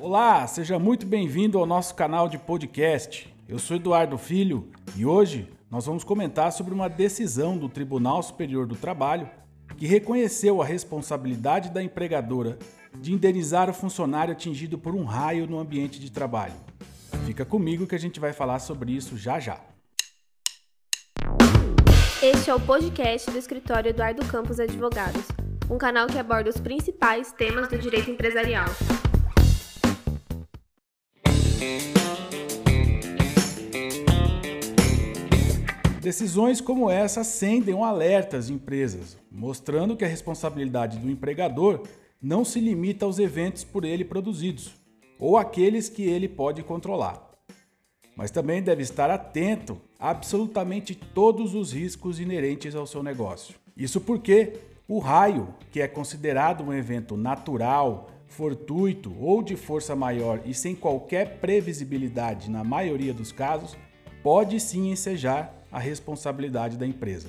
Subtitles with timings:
[0.00, 3.32] Olá, seja muito bem-vindo ao nosso canal de podcast.
[3.48, 8.66] Eu sou Eduardo Filho e hoje nós vamos comentar sobre uma decisão do Tribunal Superior
[8.66, 9.28] do Trabalho
[9.76, 12.58] que reconheceu a responsabilidade da empregadora
[12.98, 16.54] de indenizar o funcionário atingido por um raio no ambiente de trabalho.
[17.24, 19.60] Fica comigo que a gente vai falar sobre isso já já.
[22.22, 25.24] Este é o podcast do escritório Eduardo Campos Advogados,
[25.72, 28.66] um canal que aborda os principais temas do direito empresarial.
[35.98, 41.86] Decisões como essa acendem um alerta às empresas, mostrando que a responsabilidade do empregador
[42.20, 44.74] não se limita aos eventos por ele produzidos
[45.18, 47.31] ou aqueles que ele pode controlar.
[48.16, 53.54] Mas também deve estar atento a absolutamente todos os riscos inerentes ao seu negócio.
[53.76, 54.54] Isso porque
[54.86, 60.74] o raio, que é considerado um evento natural, fortuito ou de força maior e sem
[60.74, 63.76] qualquer previsibilidade na maioria dos casos,
[64.22, 67.28] pode sim ensejar a responsabilidade da empresa.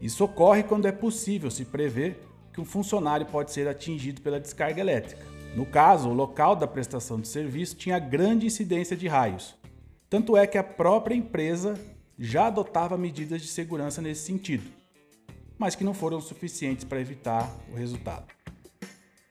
[0.00, 2.20] Isso ocorre quando é possível se prever
[2.52, 5.24] que um funcionário pode ser atingido pela descarga elétrica.
[5.54, 9.54] No caso, o local da prestação de serviço tinha grande incidência de raios.
[10.12, 11.72] Tanto é que a própria empresa
[12.18, 14.70] já adotava medidas de segurança nesse sentido,
[15.56, 18.26] mas que não foram suficientes para evitar o resultado.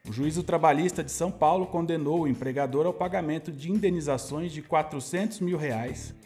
[0.04, 5.38] O juízo trabalhista de São Paulo condenou o empregador ao pagamento de indenizações de 400
[5.38, 6.16] mil reais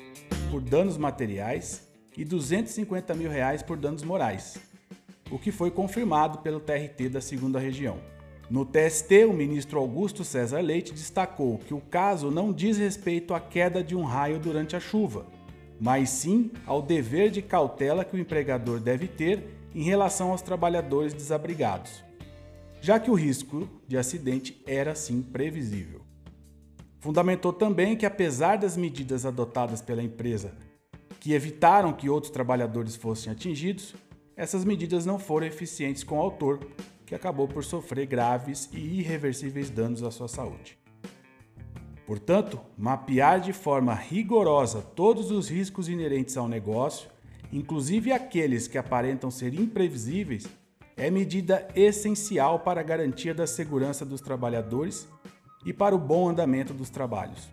[0.51, 4.57] por danos materiais e 250 mil reais por danos morais,
[5.31, 8.16] o que foi confirmado pelo TRT da segunda região.
[8.49, 13.41] No TST, o ministro Augusto César Leite destacou que o caso não diz respeito à
[13.41, 15.27] queda de um raio durante a chuva,
[15.81, 19.43] mas sim ao dever de cautela que o empregador deve ter
[19.75, 22.05] em relação aos trabalhadores desabrigados,
[22.81, 26.03] já que o risco de acidente era sim previsível.
[27.01, 30.55] Fundamentou também que, apesar das medidas adotadas pela empresa
[31.19, 33.93] que evitaram que outros trabalhadores fossem atingidos,
[34.37, 36.61] essas medidas não foram eficientes com o autor,
[37.07, 40.77] que acabou por sofrer graves e irreversíveis danos à sua saúde.
[42.05, 47.09] Portanto, mapear de forma rigorosa todos os riscos inerentes ao negócio,
[47.53, 50.47] inclusive aqueles que aparentam ser imprevisíveis,
[50.97, 55.09] é medida essencial para a garantia da segurança dos trabalhadores
[55.65, 57.49] e para o bom andamento dos trabalhos.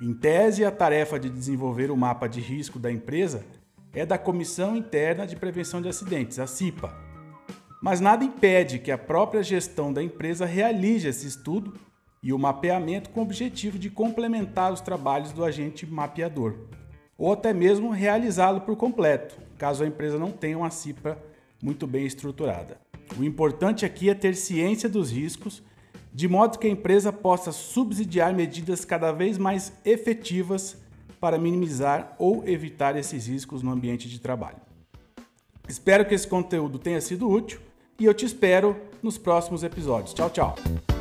[0.00, 3.44] Em tese, a tarefa de desenvolver o mapa de risco da empresa
[3.92, 7.13] é da Comissão Interna de Prevenção de Acidentes, a CIPA.
[7.84, 11.78] Mas nada impede que a própria gestão da empresa realize esse estudo
[12.22, 16.54] e o mapeamento com o objetivo de complementar os trabalhos do agente mapeador,
[17.18, 21.18] ou até mesmo realizá-lo por completo, caso a empresa não tenha uma CIPA
[21.62, 22.80] muito bem estruturada.
[23.18, 25.62] O importante aqui é ter ciência dos riscos
[26.10, 30.78] de modo que a empresa possa subsidiar medidas cada vez mais efetivas
[31.20, 34.56] para minimizar ou evitar esses riscos no ambiente de trabalho.
[35.68, 37.60] Espero que esse conteúdo tenha sido útil
[37.98, 40.14] e eu te espero nos próximos episódios.
[40.14, 40.93] Tchau, tchau!